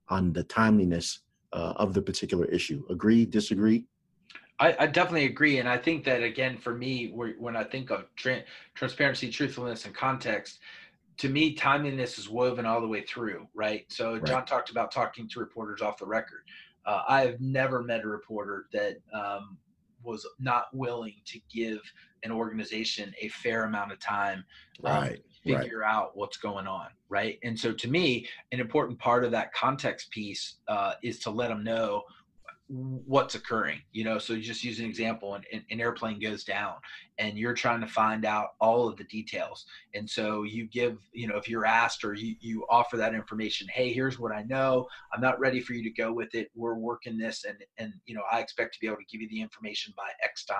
[0.08, 1.20] on the timeliness
[1.52, 2.82] uh, of the particular issue.
[2.88, 3.26] Agree?
[3.26, 3.84] Disagree?
[4.60, 8.06] I, I, definitely agree, and I think that again for me, when I think of
[8.16, 8.42] tra-
[8.74, 10.58] transparency, truthfulness, and context,
[11.18, 13.84] to me, timeliness is woven all the way through, right?
[13.88, 14.24] So right.
[14.24, 16.42] John talked about talking to reporters off the record.
[16.86, 19.58] Uh, I have never met a reporter that um,
[20.02, 21.80] was not willing to give
[22.22, 24.44] an organization a fair amount of time
[24.84, 25.94] um, right, figure right.
[25.94, 30.10] out what's going on right and so to me an important part of that context
[30.10, 32.02] piece uh, is to let them know
[32.68, 34.18] what's occurring you know?
[34.18, 36.74] So just use an example an, an airplane goes down
[37.18, 39.64] and you're trying to find out all of the details.
[39.94, 43.66] And so you give you know if you're asked or you, you offer that information
[43.72, 44.86] hey here's what i know.
[45.12, 46.50] I'm not ready for you to go with it.
[46.54, 49.28] We're working this and and you know i expect to be able to give you
[49.28, 50.58] the information by x time.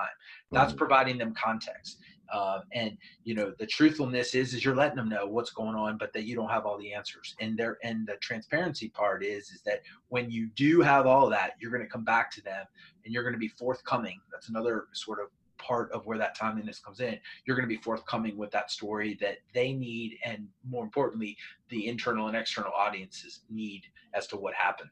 [0.51, 1.99] That's providing them context
[2.33, 5.97] um, and you know the truthfulness is is you're letting them know what's going on
[5.99, 7.35] but that you don't have all the answers.
[7.41, 11.53] And there and the transparency part is is that when you do have all that
[11.61, 12.67] you're going to come back to them
[13.05, 14.21] and you're going to be forthcoming.
[14.31, 17.19] That's another sort of part of where that timeliness comes in.
[17.45, 21.37] You're going to be forthcoming with that story that they need and more importantly
[21.69, 23.83] the internal and external audiences need
[24.15, 24.91] as to what happened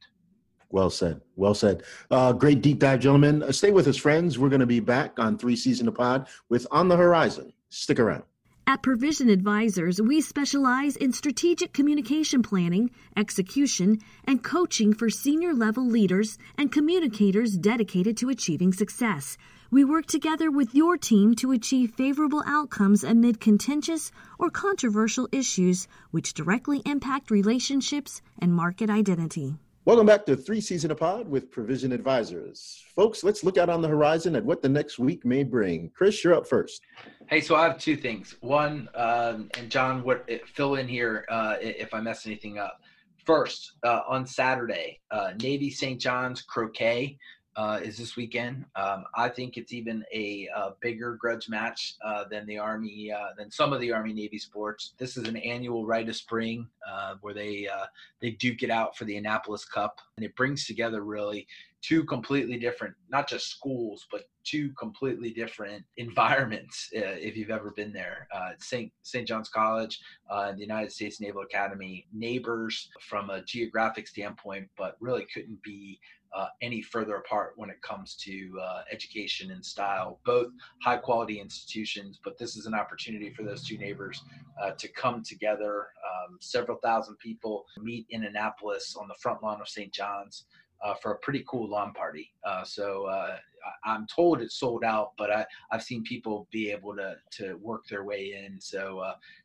[0.76, 1.22] well said.
[1.36, 1.84] Well said.
[2.10, 3.42] Uh, great deep dive, gentlemen.
[3.42, 4.38] Uh, stay with us, friends.
[4.38, 7.54] We're going to be back on Three C's in a Pod with On the Horizon.
[7.70, 8.24] Stick around.
[8.66, 15.86] At Provision Advisors, we specialize in strategic communication planning, execution, and coaching for senior level
[15.86, 19.38] leaders and communicators dedicated to achieving success.
[19.70, 25.88] We work together with your team to achieve favorable outcomes amid contentious or controversial issues
[26.10, 29.56] which directly impact relationships and market identity.
[29.86, 32.82] Welcome back to Three C's in a Pod with Provision Advisors.
[32.96, 35.92] Folks, let's look out on the horizon at what the next week may bring.
[35.94, 36.82] Chris, you're up first.
[37.28, 38.34] Hey, so I have two things.
[38.40, 42.80] One, um, and John, what fill in here uh, if I mess anything up.
[43.24, 46.00] First, uh, on Saturday, uh, Navy St.
[46.00, 47.16] John's croquet
[47.56, 48.64] uh, is this weekend.
[48.76, 53.28] Um, I think it's even a, a bigger grudge match uh, than the Army, uh,
[53.36, 54.92] than some of the Army Navy sports.
[54.98, 57.86] This is an annual rite of spring uh, where they uh,
[58.20, 61.46] they duke it out for the Annapolis Cup, and it brings together really
[61.82, 66.90] two completely different, not just schools, but two completely different environments.
[66.94, 68.92] Uh, if you've ever been there, St.
[69.02, 69.26] St.
[69.26, 75.62] John's College the United States Naval Academy, neighbors from a geographic standpoint, but really couldn't
[75.62, 75.98] be
[76.34, 80.20] uh, any further apart when it comes to uh, education and style.
[80.24, 80.48] Both
[80.82, 84.22] high quality institutions, but this is an opportunity for those two neighbors
[84.62, 85.88] uh, to come together.
[86.04, 89.92] Um, several thousand people meet in Annapolis on the front lawn of St.
[89.92, 90.44] John's.
[90.84, 92.30] Uh, for a pretty cool lawn party.
[92.44, 93.38] Uh, so uh,
[93.86, 97.86] I'm told it's sold out, but I, I've seen people be able to to work
[97.88, 98.60] their way in.
[98.60, 99.02] So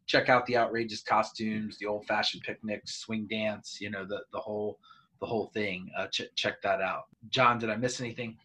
[0.08, 4.40] check out the outrageous costumes, the old fashioned picnics, swing dance, you know, the the
[4.40, 4.78] whole
[5.22, 5.90] the whole thing.
[5.98, 7.04] Uh, ch- check that out.
[7.30, 8.38] John, did I miss anything?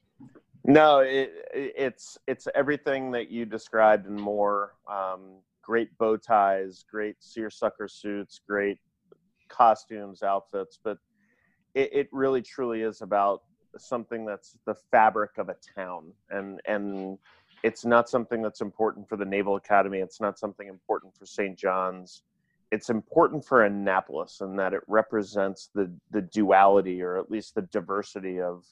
[0.65, 4.75] No, it, it's it's everything that you described and more.
[4.91, 8.79] Um, great bow ties, great seersucker suits, great
[9.49, 10.99] costumes, outfits, but
[11.75, 13.43] it, it really truly is about
[13.79, 17.19] something that's the fabric of a town, and and
[17.63, 19.99] it's not something that's important for the Naval Academy.
[19.99, 21.57] It's not something important for St.
[21.57, 22.23] John's
[22.73, 27.63] it's important for Annapolis in that it represents the the duality or at least the
[27.63, 28.65] diversity of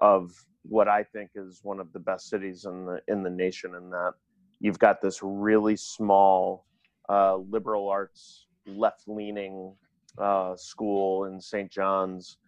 [0.00, 3.74] of what I think is one of the best cities in the in the nation
[3.74, 4.12] in that
[4.60, 6.64] you've got this really small
[7.08, 9.74] uh, liberal arts left leaning
[10.16, 11.70] uh, school in St.
[11.70, 12.38] John's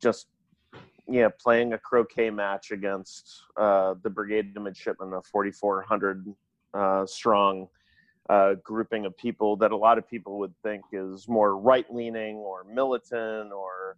[0.00, 0.28] just
[1.08, 6.24] yeah playing a croquet match against uh, the brigade of midshipmen of 4400
[6.72, 7.68] uh, strong
[8.30, 12.36] uh, grouping of people that a lot of people would think is more right leaning
[12.36, 13.96] or militant or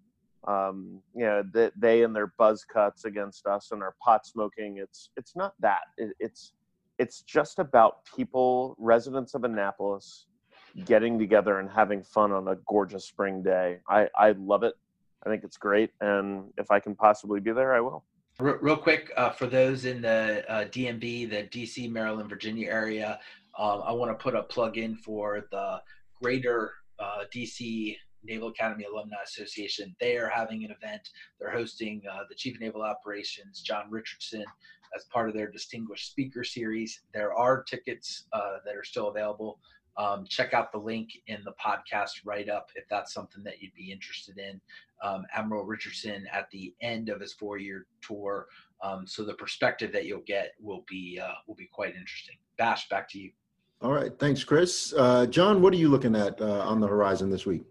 [0.49, 4.78] um, you know that they and their buzz cuts against us and our pot smoking.
[4.78, 5.83] It's it's not that.
[5.99, 6.53] It, it's
[6.99, 10.26] it's just about people residents of annapolis
[10.87, 13.78] getting together and having fun on a gorgeous spring day.
[13.89, 14.74] I i love it.
[15.24, 15.91] I think it's great.
[16.01, 18.03] And if i can possibly be there i will.
[18.41, 23.20] Real quick, uh, for those in the uh, DMV, the DC, Maryland, Virginia area,
[23.59, 25.81] um, I want to put a plug in for the
[26.21, 29.95] Greater uh, DC Naval Academy Alumni Association.
[30.01, 31.11] They are having an event.
[31.41, 34.45] They're hosting uh, the Chief of Naval Operations, John Richardson,
[34.97, 37.01] as part of their Distinguished Speaker Series.
[37.13, 39.59] There are tickets uh, that are still available.
[39.99, 43.75] Um, check out the link in the podcast write up if that's something that you'd
[43.75, 44.61] be interested in.
[45.03, 48.47] Um, Admiral Richardson at the end of his four year tour.
[48.83, 52.37] Um, so the perspective that you'll get will be uh, will be quite interesting.
[52.57, 53.33] Bash, back to you.
[53.83, 54.95] All right, thanks, Chris.
[54.97, 57.64] Uh, John, what are you looking at uh, on the horizon this week?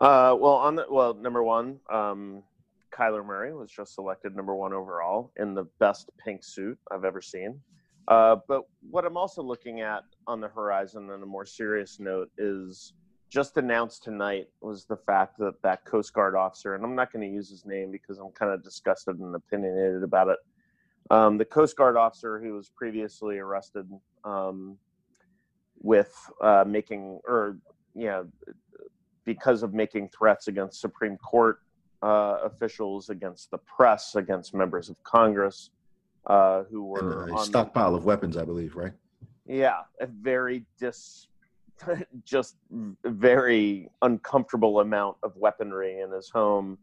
[0.00, 2.42] Uh, well, on the well, number one, um,
[2.90, 7.20] Kyler Murray was just selected number one overall in the best pink suit I've ever
[7.20, 7.60] seen.
[8.06, 12.30] Uh, but what I'm also looking at on the horizon, on a more serious note,
[12.38, 12.94] is
[13.28, 17.28] just announced tonight was the fact that that Coast Guard officer, and I'm not going
[17.28, 20.38] to use his name because I'm kind of disgusted and opinionated about it.
[21.10, 23.86] Um, the Coast Guard officer who was previously arrested
[24.24, 24.78] um,
[25.80, 27.58] with uh, making, or
[27.94, 28.22] yeah,
[29.24, 31.60] because of making threats against Supreme Court
[32.02, 35.70] uh, officials, against the press, against members of Congress
[36.26, 38.92] uh, who were and a stockpile the, of weapons, I believe, right?
[39.46, 41.28] Yeah, a very dis,
[42.24, 42.56] just
[43.04, 46.78] very uncomfortable amount of weaponry in his home,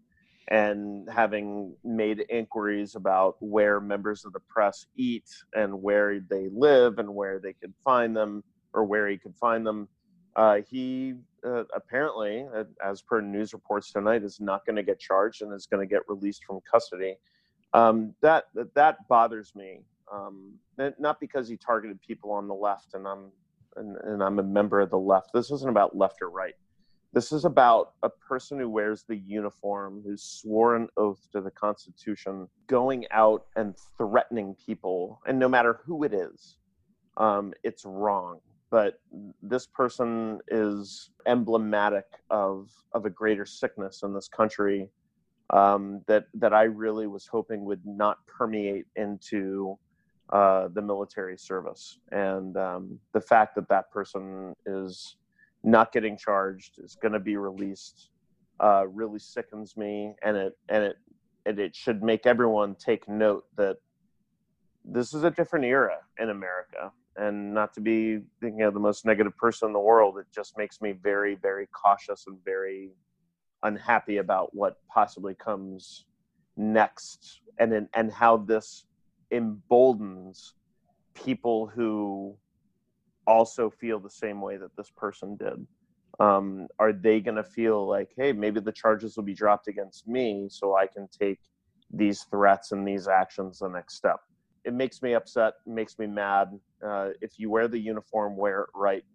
[0.49, 6.99] and having made inquiries about where members of the press eat and where they live
[6.99, 8.43] and where they could find them
[8.75, 9.87] or where he could find them.
[10.35, 11.13] Uh, he
[11.45, 15.53] uh, apparently, uh, as per news reports tonight, is not going to get charged and
[15.53, 17.15] is going to get released from custody.
[17.73, 18.45] Um, that
[18.75, 19.79] that bothers me.
[20.11, 20.53] Um,
[20.99, 23.31] not because he targeted people on the left, and I'm
[23.77, 25.31] and, and I'm a member of the left.
[25.33, 26.53] This isn't about left or right.
[27.13, 31.51] This is about a person who wears the uniform, who swore an oath to the
[31.51, 36.57] Constitution, going out and threatening people, and no matter who it is,
[37.15, 38.99] um, it's wrong but
[39.41, 44.89] this person is emblematic of of a greater sickness in this country
[45.51, 49.77] um, that that I really was hoping would not permeate into
[50.29, 55.17] uh, the military service, and um, the fact that that person is
[55.63, 58.09] not getting charged is going to be released
[58.59, 60.97] uh, really sickens me, and it and it
[61.45, 63.77] and it should make everyone take note that
[64.83, 69.05] this is a different era in America and not to be you know the most
[69.05, 72.91] negative person in the world it just makes me very very cautious and very
[73.63, 76.05] unhappy about what possibly comes
[76.57, 78.85] next and and how this
[79.31, 80.53] emboldens
[81.13, 82.35] people who
[83.27, 85.65] also feel the same way that this person did.
[86.19, 90.07] Um, are they going to feel like hey maybe the charges will be dropped against
[90.07, 91.39] me so i can take
[91.91, 94.21] these threats and these actions the next step
[94.65, 96.59] it makes me upset, makes me mad.
[96.85, 99.05] Uh, if you wear the uniform, wear it right.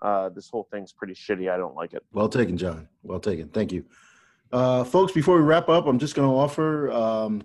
[0.00, 1.50] Uh, this whole thing's pretty shitty.
[1.50, 2.04] I don't like it.
[2.12, 2.88] Well taken, John.
[3.02, 3.48] Well taken.
[3.48, 3.84] Thank you.
[4.52, 7.42] Uh, folks, before we wrap up, I'm just going to offer um,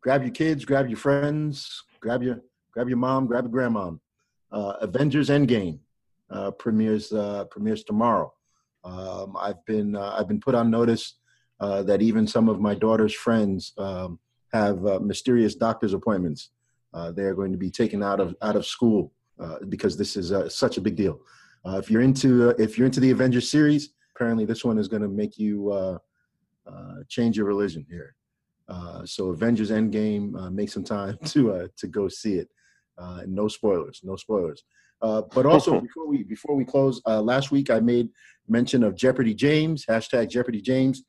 [0.00, 2.40] grab your kids, grab your friends, grab your
[2.72, 3.92] grab your mom, grab your grandma.
[4.52, 5.78] Uh, Avengers Endgame
[6.30, 8.32] uh, premieres uh, premieres tomorrow.
[8.84, 11.14] Um, I've been I've been put on notice
[11.60, 14.18] that even some of my daughter's friends um,
[14.52, 16.50] have mysterious doctor's appointments
[16.96, 20.16] uh, they are going to be taken out of out of school uh, because this
[20.16, 21.20] is uh, such a big deal.
[21.66, 24.88] Uh, if you're into uh, if you're into the Avengers series, apparently this one is
[24.88, 25.98] going to make you uh,
[27.08, 28.14] change your religion here.
[29.04, 32.48] so Avengers Endgame, make some time to to go see it.
[33.26, 34.64] no spoilers, no spoilers.
[35.00, 38.08] but also before we before we close, last week I made
[38.48, 41.04] mention of Jeopardy James hashtag Jeopardy James.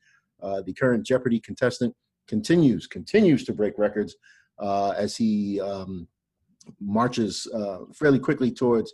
[0.66, 1.94] the current Jeopardy contestant
[2.26, 4.14] continues continues to break records
[4.58, 6.08] uh, as he um,
[6.80, 8.92] marches uh, fairly quickly towards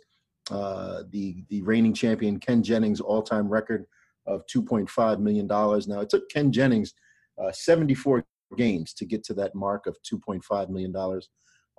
[0.51, 3.85] uh, the the reigning champion Ken Jennings' all-time record
[4.27, 5.87] of 2.5 million dollars.
[5.87, 6.93] Now it took Ken Jennings
[7.41, 8.23] uh, 74
[8.57, 11.29] games to get to that mark of 2.5 million dollars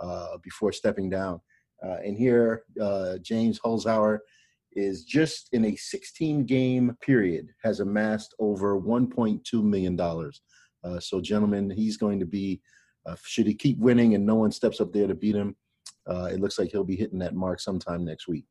[0.01, 1.41] uh, before stepping down.
[1.85, 2.65] Uh, and here,
[3.23, 4.19] James Holzhauer
[4.73, 10.43] is just in a 16 game period has amassed over 1.2 million dollars.
[10.99, 12.61] so, gentlemen, he's going to be
[13.07, 15.57] uh, should he keep winning and no one steps up there to beat him,
[16.07, 18.45] uh, it looks like he'll be hitting that mark sometime next week.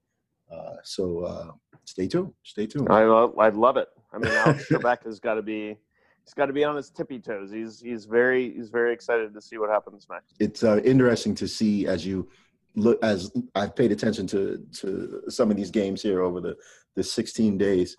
[0.51, 1.51] Uh, so uh,
[1.85, 2.33] stay tuned.
[2.43, 2.87] Stay tuned.
[2.89, 3.89] I love, I love it.
[4.13, 5.77] I mean, Alex Trebek has got to be
[6.25, 7.51] he's got to be on his tippy toes.
[7.51, 10.35] He's he's very he's very excited to see what happens next.
[10.39, 12.29] It's uh, interesting to see as you
[12.75, 16.55] look as I've paid attention to to some of these games here over the
[16.95, 17.95] the 16 days.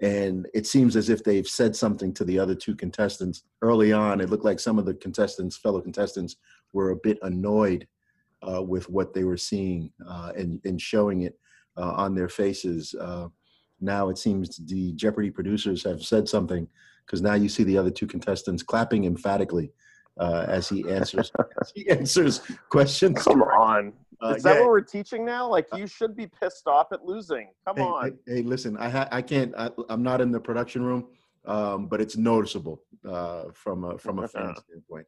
[0.00, 4.20] And it seems as if they've said something to the other two contestants early on.
[4.20, 6.36] It looked like some of the contestants, fellow contestants,
[6.72, 7.86] were a bit annoyed
[8.42, 11.38] uh, with what they were seeing uh, and, and showing it
[11.76, 12.94] uh, on their faces.
[12.98, 13.28] Uh,
[13.80, 16.66] now it seems the Jeopardy producers have said something
[17.04, 19.72] because now you see the other two contestants clapping emphatically
[20.18, 21.30] uh, as he answers
[21.60, 23.22] as he answers questions.
[23.22, 23.92] Come on.
[24.22, 24.60] Uh, Is that yeah.
[24.60, 25.48] what we're teaching now?
[25.48, 27.48] Like you should be pissed off at losing.
[27.66, 28.18] Come hey, on.
[28.26, 29.54] Hey, hey, listen, I ha- I can't.
[29.56, 31.08] I, I'm not in the production room,
[31.46, 35.06] um, but it's noticeable uh, from a, from a fan standpoint.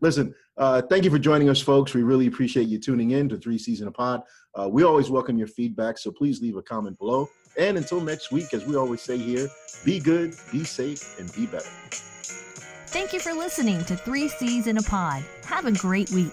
[0.00, 1.94] Listen, uh, thank you for joining us, folks.
[1.94, 4.22] We really appreciate you tuning in to Three C's in a Pod.
[4.54, 7.28] Uh, we always welcome your feedback, so please leave a comment below.
[7.56, 9.48] And until next week, as we always say here,
[9.84, 11.70] be good, be safe, and be better.
[12.88, 15.24] Thank you for listening to Three C's in a Pod.
[15.44, 16.32] Have a great week.